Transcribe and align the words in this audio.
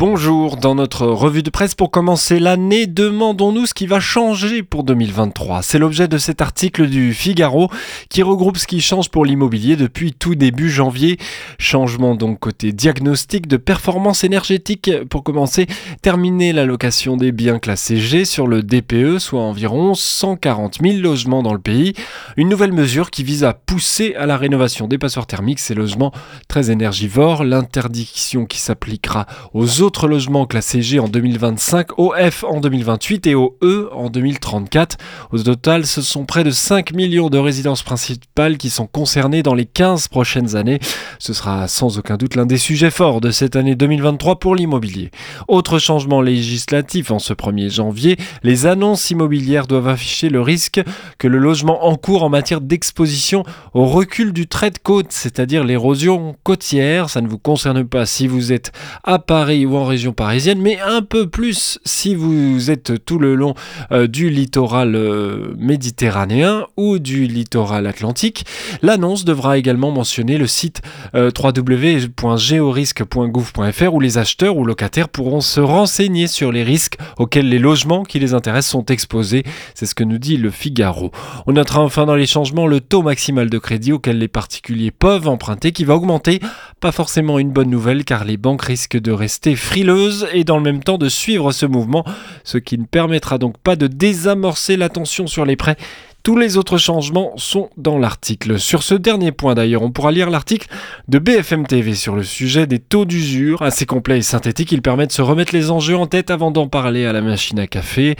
Bonjour, 0.00 0.56
dans 0.56 0.74
notre 0.74 1.06
revue 1.06 1.42
de 1.42 1.50
presse 1.50 1.74
pour 1.74 1.90
commencer 1.90 2.40
l'année, 2.40 2.86
demandons-nous 2.86 3.66
ce 3.66 3.74
qui 3.74 3.86
va 3.86 4.00
changer 4.00 4.62
pour 4.62 4.82
2023. 4.82 5.60
C'est 5.60 5.78
l'objet 5.78 6.08
de 6.08 6.16
cet 6.16 6.40
article 6.40 6.86
du 6.86 7.12
Figaro 7.12 7.68
qui 8.08 8.22
regroupe 8.22 8.56
ce 8.56 8.66
qui 8.66 8.80
change 8.80 9.10
pour 9.10 9.26
l'immobilier 9.26 9.76
depuis 9.76 10.14
tout 10.14 10.34
début 10.34 10.70
janvier. 10.70 11.18
Changement 11.58 12.14
donc 12.14 12.38
côté 12.38 12.72
diagnostic 12.72 13.46
de 13.46 13.58
performance 13.58 14.24
énergétique 14.24 14.90
pour 15.10 15.22
commencer, 15.22 15.66
terminer 16.00 16.54
l'allocation 16.54 17.18
des 17.18 17.30
biens 17.30 17.58
classés 17.58 17.98
G 17.98 18.24
sur 18.24 18.46
le 18.46 18.62
DPE, 18.62 19.18
soit 19.18 19.42
environ 19.42 19.92
140 19.92 20.78
000 20.82 20.96
logements 21.00 21.42
dans 21.42 21.52
le 21.52 21.60
pays. 21.60 21.92
Une 22.38 22.48
nouvelle 22.48 22.72
mesure 22.72 23.10
qui 23.10 23.22
vise 23.22 23.44
à 23.44 23.52
pousser 23.52 24.14
à 24.14 24.24
la 24.24 24.38
rénovation 24.38 24.88
des 24.88 24.96
passoires 24.96 25.26
thermiques, 25.26 25.60
ces 25.60 25.74
logements 25.74 26.14
très 26.48 26.70
énergivores. 26.70 27.44
L'interdiction 27.44 28.46
qui 28.46 28.60
s'appliquera 28.60 29.26
aux 29.52 29.82
autres 29.82 29.89
autres 29.90 30.06
logements 30.06 30.46
classés 30.46 30.82
G 30.82 31.00
en 31.00 31.08
2025, 31.08 31.98
au 31.98 32.14
F 32.14 32.44
en 32.44 32.60
2028 32.60 33.26
et 33.26 33.34
au 33.34 33.58
E 33.60 33.90
en 33.92 34.08
2034. 34.08 34.98
Au 35.32 35.38
total, 35.38 35.84
ce 35.84 36.00
sont 36.00 36.26
près 36.26 36.44
de 36.44 36.52
5 36.52 36.92
millions 36.92 37.28
de 37.28 37.38
résidences 37.38 37.82
principales 37.82 38.56
qui 38.56 38.70
sont 38.70 38.86
concernées 38.86 39.42
dans 39.42 39.54
les 39.54 39.64
15 39.64 40.06
prochaines 40.06 40.54
années. 40.54 40.78
Ce 41.18 41.32
sera 41.32 41.66
sans 41.66 41.98
aucun 41.98 42.18
doute 42.18 42.36
l'un 42.36 42.46
des 42.46 42.56
sujets 42.56 42.92
forts 42.92 43.20
de 43.20 43.32
cette 43.32 43.56
année 43.56 43.74
2023 43.74 44.38
pour 44.38 44.54
l'immobilier. 44.54 45.10
Autre 45.48 45.80
changement 45.80 46.22
législatif 46.22 47.10
en 47.10 47.18
ce 47.18 47.32
1er 47.32 47.68
janvier, 47.68 48.16
les 48.44 48.66
annonces 48.66 49.10
immobilières 49.10 49.66
doivent 49.66 49.88
afficher 49.88 50.28
le 50.28 50.40
risque 50.40 50.80
que 51.18 51.26
le 51.26 51.38
logement 51.38 51.86
en 51.86 51.96
cours 51.96 52.22
en 52.22 52.28
matière 52.28 52.60
d'exposition 52.60 53.42
au 53.74 53.86
recul 53.86 54.32
du 54.32 54.46
trait 54.46 54.70
de 54.70 54.78
côte, 54.78 55.10
c'est-à-dire 55.10 55.64
l'érosion 55.64 56.36
côtière. 56.44 57.10
Ça 57.10 57.22
ne 57.22 57.26
vous 57.26 57.38
concerne 57.38 57.84
pas 57.84 58.06
si 58.06 58.28
vous 58.28 58.52
êtes 58.52 58.70
à 59.02 59.18
Paris 59.18 59.66
ou 59.66 59.76
en 59.76 59.79
région 59.84 60.12
parisienne, 60.12 60.60
mais 60.60 60.78
un 60.80 61.02
peu 61.02 61.28
plus 61.28 61.78
si 61.84 62.14
vous 62.14 62.70
êtes 62.70 63.04
tout 63.04 63.18
le 63.18 63.34
long 63.34 63.54
euh, 63.92 64.06
du 64.06 64.30
littoral 64.30 64.94
euh, 64.94 65.54
méditerranéen 65.58 66.66
ou 66.76 66.98
du 66.98 67.26
littoral 67.26 67.86
atlantique. 67.86 68.44
L'annonce 68.82 69.24
devra 69.24 69.56
également 69.58 69.90
mentionner 69.90 70.38
le 70.38 70.46
site 70.46 70.80
euh, 71.14 71.30
www.georisque.gouv.fr 71.36 73.94
où 73.94 74.00
les 74.00 74.18
acheteurs 74.18 74.56
ou 74.56 74.64
locataires 74.64 75.08
pourront 75.08 75.40
se 75.40 75.60
renseigner 75.60 76.26
sur 76.26 76.52
les 76.52 76.62
risques 76.62 76.98
auxquels 77.18 77.48
les 77.48 77.58
logements 77.58 78.04
qui 78.04 78.18
les 78.18 78.34
intéressent 78.34 78.72
sont 78.72 78.84
exposés. 78.86 79.44
C'est 79.74 79.86
ce 79.86 79.94
que 79.94 80.04
nous 80.04 80.18
dit 80.18 80.36
le 80.36 80.50
Figaro. 80.50 81.10
On 81.46 81.52
notera 81.52 81.80
enfin 81.80 82.04
dans 82.06 82.16
les 82.16 82.26
changements 82.26 82.66
le 82.66 82.80
taux 82.80 83.02
maximal 83.02 83.50
de 83.50 83.58
crédit 83.58 83.92
auquel 83.92 84.18
les 84.18 84.28
particuliers 84.28 84.90
peuvent 84.90 85.28
emprunter 85.28 85.72
qui 85.72 85.84
va 85.84 85.94
augmenter. 85.94 86.40
Pas 86.80 86.92
forcément 86.92 87.38
une 87.38 87.50
bonne 87.50 87.70
nouvelle 87.70 88.04
car 88.04 88.24
les 88.24 88.36
banques 88.36 88.62
risquent 88.62 89.00
de 89.00 89.12
rester 89.12 89.56
frileuse 89.60 90.26
et 90.32 90.44
dans 90.44 90.56
le 90.56 90.62
même 90.62 90.82
temps 90.82 90.98
de 90.98 91.08
suivre 91.08 91.52
ce 91.52 91.66
mouvement, 91.66 92.04
ce 92.44 92.58
qui 92.58 92.78
ne 92.78 92.84
permettra 92.84 93.38
donc 93.38 93.58
pas 93.58 93.76
de 93.76 93.86
désamorcer 93.86 94.76
la 94.76 94.88
tension 94.88 95.26
sur 95.26 95.44
les 95.44 95.56
prêts 95.56 95.76
tous 96.22 96.36
les 96.36 96.58
autres 96.58 96.76
changements 96.76 97.32
sont 97.36 97.70
dans 97.78 97.98
l'article. 97.98 98.58
Sur 98.58 98.82
ce 98.82 98.94
dernier 98.94 99.32
point 99.32 99.54
d'ailleurs, 99.54 99.82
on 99.82 99.90
pourra 99.90 100.12
lire 100.12 100.28
l'article 100.28 100.68
de 101.08 101.18
BFM 101.18 101.66
TV 101.66 101.94
sur 101.94 102.14
le 102.14 102.22
sujet 102.22 102.66
des 102.66 102.78
taux 102.78 103.06
d'usure. 103.06 103.62
Assez 103.62 103.86
complet 103.86 104.18
et 104.18 104.22
synthétique, 104.22 104.70
il 104.72 104.82
permet 104.82 105.06
de 105.06 105.12
se 105.12 105.22
remettre 105.22 105.54
les 105.54 105.70
enjeux 105.70 105.96
en 105.96 106.06
tête 106.06 106.30
avant 106.30 106.50
d'en 106.50 106.68
parler 106.68 107.06
à 107.06 107.12
la 107.12 107.22
machine 107.22 107.58
à 107.58 107.66
café. 107.66 108.16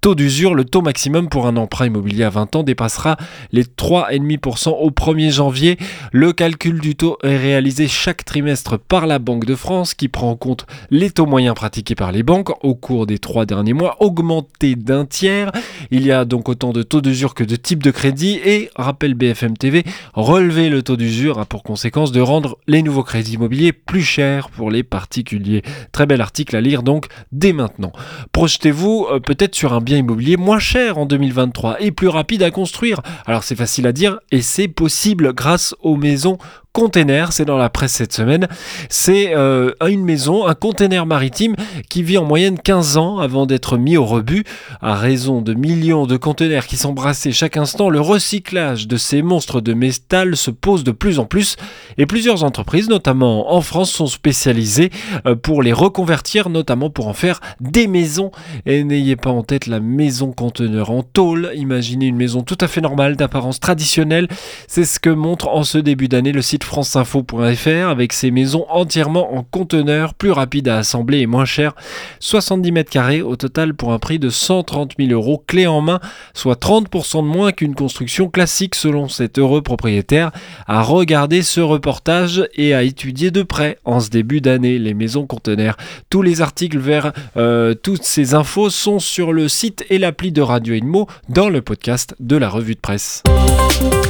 Taux 0.00 0.14
d'usure, 0.14 0.54
le 0.54 0.64
taux 0.64 0.80
maximum 0.80 1.28
pour 1.28 1.48
un 1.48 1.56
emprunt 1.56 1.86
immobilier 1.86 2.22
à 2.22 2.30
20 2.30 2.54
ans 2.54 2.62
dépassera 2.62 3.16
les 3.50 3.64
3,5% 3.64 4.68
au 4.68 4.90
1er 4.92 5.32
janvier. 5.32 5.76
Le 6.12 6.32
calcul 6.32 6.78
du 6.78 6.94
taux 6.94 7.18
est 7.24 7.36
réalisé 7.36 7.88
chaque 7.88 8.24
trimestre 8.24 8.78
par 8.78 9.08
la 9.08 9.18
Banque 9.18 9.44
de 9.44 9.56
France 9.56 9.94
qui 9.94 10.06
prend 10.06 10.30
en 10.30 10.36
compte 10.36 10.66
les 10.90 11.10
taux 11.10 11.26
moyens 11.26 11.56
pratiqués 11.56 11.96
par 11.96 12.12
les 12.12 12.22
banques 12.22 12.52
au 12.64 12.76
cours 12.76 13.06
des 13.06 13.18
trois 13.18 13.44
derniers 13.44 13.72
mois, 13.72 13.96
augmentés 13.98 14.76
d'un 14.76 15.04
tiers. 15.04 15.50
Il 15.90 16.06
y 16.06 16.12
a 16.12 16.24
donc 16.24 16.48
autant 16.48 16.72
de 16.72 16.84
taux 16.84 17.00
d'usure 17.00 17.34
que 17.34 17.42
de 17.42 17.56
types 17.56 17.82
de 17.82 17.90
crédit 17.90 18.38
et, 18.44 18.70
rappelle 18.76 19.14
BFM 19.14 19.56
TV, 19.56 19.82
relever 20.14 20.68
le 20.68 20.84
taux 20.84 20.96
d'usure 20.96 21.40
a 21.40 21.44
pour 21.44 21.64
conséquence 21.64 22.12
de 22.12 22.20
rendre 22.20 22.58
les 22.68 22.82
nouveaux 22.82 23.02
crédits 23.02 23.32
immobiliers 23.32 23.72
plus 23.72 24.02
chers 24.02 24.48
pour 24.50 24.70
les 24.70 24.84
particuliers. 24.84 25.64
Très 25.90 26.06
bel 26.06 26.20
article 26.20 26.54
à 26.54 26.60
lire 26.60 26.84
donc 26.84 27.06
dès 27.32 27.52
maintenant. 27.52 27.90
Projetez-vous 28.30 29.08
euh, 29.10 29.18
peut-être 29.18 29.56
sur 29.56 29.72
un 29.72 29.87
immobilier 29.96 30.36
moins 30.36 30.58
cher 30.58 30.98
en 30.98 31.06
2023 31.06 31.80
et 31.80 31.90
plus 31.90 32.08
rapide 32.08 32.42
à 32.42 32.50
construire. 32.50 33.00
Alors 33.26 33.44
c'est 33.44 33.56
facile 33.56 33.86
à 33.86 33.92
dire 33.92 34.18
et 34.30 34.42
c'est 34.42 34.68
possible 34.68 35.32
grâce 35.32 35.74
aux 35.80 35.96
maisons 35.96 36.38
container, 36.72 37.32
c'est 37.32 37.44
dans 37.44 37.56
la 37.56 37.70
presse 37.70 37.92
cette 37.92 38.12
semaine. 38.12 38.46
C'est 38.88 39.34
euh, 39.34 39.72
une 39.86 40.04
maison, 40.04 40.46
un 40.46 40.54
container 40.54 41.06
maritime 41.06 41.56
qui 41.88 42.02
vit 42.02 42.18
en 42.18 42.24
moyenne 42.24 42.58
15 42.58 42.96
ans 42.96 43.18
avant 43.18 43.46
d'être 43.46 43.76
mis 43.76 43.96
au 43.96 44.04
rebut. 44.04 44.44
À 44.80 44.94
raison 44.94 45.40
de 45.42 45.54
millions 45.54 46.06
de 46.06 46.16
conteneurs 46.16 46.66
qui 46.66 46.76
sont 46.76 46.92
brassés 46.92 47.32
chaque 47.32 47.56
instant, 47.56 47.90
le 47.90 48.00
recyclage 48.00 48.86
de 48.86 48.96
ces 48.96 49.22
monstres 49.22 49.60
de 49.60 49.74
métal 49.74 50.36
se 50.36 50.50
pose 50.50 50.84
de 50.84 50.92
plus 50.92 51.18
en 51.18 51.24
plus 51.24 51.56
et 51.96 52.06
plusieurs 52.06 52.44
entreprises, 52.44 52.88
notamment 52.88 53.52
en 53.52 53.60
France, 53.60 53.90
sont 53.90 54.06
spécialisées 54.06 54.90
euh, 55.26 55.34
pour 55.34 55.62
les 55.62 55.72
reconvertir, 55.72 56.48
notamment 56.48 56.90
pour 56.90 57.08
en 57.08 57.12
faire 57.12 57.40
des 57.60 57.86
maisons. 57.86 58.30
Et 58.66 58.84
n'ayez 58.84 59.16
pas 59.16 59.30
en 59.30 59.42
tête 59.42 59.66
la 59.66 59.80
maison 59.80 60.32
conteneur 60.32 60.90
en 60.90 61.02
tôle. 61.02 61.50
Imaginez 61.54 62.06
une 62.06 62.16
maison 62.16 62.42
tout 62.42 62.58
à 62.60 62.68
fait 62.68 62.80
normale, 62.80 63.16
d'apparence 63.16 63.60
traditionnelle. 63.60 64.28
C'est 64.66 64.84
ce 64.84 65.00
que 65.00 65.10
montre 65.10 65.48
en 65.48 65.64
ce 65.64 65.78
début 65.78 66.08
d'année 66.08 66.32
le 66.32 66.42
site 66.42 66.57
franceinfo.fr 66.64 67.88
avec 67.88 68.12
ses 68.12 68.30
maisons 68.30 68.66
entièrement 68.68 69.34
en 69.34 69.42
conteneur, 69.42 70.14
plus 70.14 70.30
rapide 70.30 70.68
à 70.68 70.78
assembler 70.78 71.20
et 71.20 71.26
moins 71.26 71.44
cher. 71.44 71.74
70 72.20 72.72
mètres 72.72 72.90
carrés 72.90 73.22
au 73.22 73.36
total 73.36 73.74
pour 73.74 73.92
un 73.92 73.98
prix 73.98 74.18
de 74.18 74.30
130 74.30 74.94
000 74.98 75.12
euros 75.12 75.42
clé 75.46 75.66
en 75.66 75.80
main, 75.80 76.00
soit 76.34 76.60
30% 76.60 77.22
de 77.22 77.28
moins 77.28 77.52
qu'une 77.52 77.74
construction 77.74 78.28
classique 78.28 78.74
selon 78.74 79.08
cet 79.08 79.38
heureux 79.38 79.62
propriétaire. 79.62 80.30
À 80.66 80.82
regarder 80.82 81.42
ce 81.42 81.60
reportage 81.60 82.46
et 82.54 82.74
à 82.74 82.82
étudier 82.82 83.30
de 83.30 83.42
près 83.42 83.78
en 83.84 84.00
ce 84.00 84.10
début 84.10 84.40
d'année 84.40 84.78
les 84.78 84.94
maisons 84.94 85.26
conteneurs. 85.26 85.76
Tous 86.10 86.22
les 86.22 86.40
articles 86.40 86.78
vers 86.78 87.12
euh, 87.36 87.74
toutes 87.74 88.04
ces 88.04 88.34
infos 88.34 88.70
sont 88.70 88.98
sur 88.98 89.32
le 89.32 89.48
site 89.48 89.84
et 89.90 89.98
l'appli 89.98 90.32
de 90.32 90.42
Radio 90.42 90.74
Inmo 90.74 91.06
dans 91.28 91.48
le 91.48 91.62
podcast 91.62 92.14
de 92.20 92.36
la 92.36 92.48
revue 92.48 92.74
de 92.74 92.80
presse. 92.80 93.22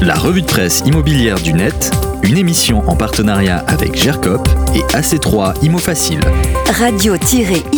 La 0.00 0.14
revue 0.14 0.42
de 0.42 0.46
presse 0.46 0.82
immobilière 0.86 1.40
du 1.40 1.52
net 1.52 1.90
émission 2.38 2.88
en 2.88 2.96
partenariat 2.96 3.64
avec 3.66 3.94
GERCOP 3.96 4.48
et 4.74 4.80
AC3 4.96 5.62
Imo 5.62 5.78
Facile. 5.78 6.20
Radio-imo.fr 6.78 7.68